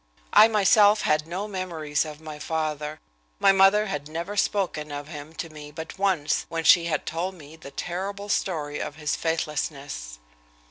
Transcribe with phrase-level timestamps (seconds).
[0.33, 2.99] I, myself, had no memories of my father.
[3.37, 7.35] My mother had never spoken of him to me but once, when she had told
[7.35, 10.17] me the terrible story of his faithlessness.